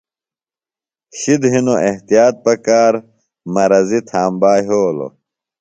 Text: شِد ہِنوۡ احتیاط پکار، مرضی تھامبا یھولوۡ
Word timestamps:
شِد 1.17 1.41
ہِنوۡ 1.51 1.81
احتیاط 1.87 2.35
پکار، 2.45 2.93
مرضی 3.53 3.99
تھامبا 4.09 4.51
یھولوۡ 4.65 5.11